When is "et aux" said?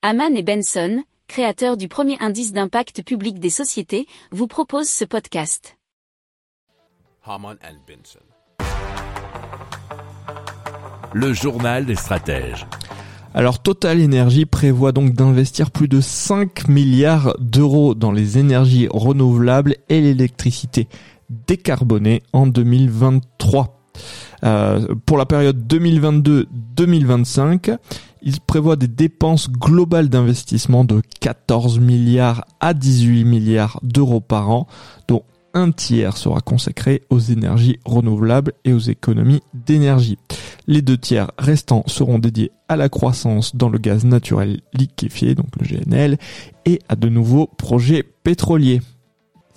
38.64-38.78